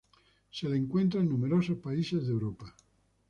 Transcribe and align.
Se 0.49 0.67
la 0.67 0.77
encuentra 0.77 1.19
en 1.21 1.29
numerosos 1.29 1.77
países 1.77 2.25
de 2.25 2.33
Europa. 2.33 2.75